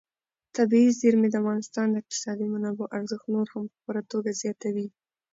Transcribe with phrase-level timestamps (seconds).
[0.55, 4.87] طبیعي زیرمې د افغانستان د اقتصادي منابعو ارزښت نور هم په پوره توګه زیاتوي.